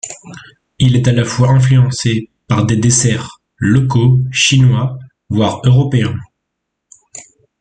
[0.79, 4.97] Il est à la fois influencé par des desserts locaux, chinois,
[5.29, 6.17] voire européens.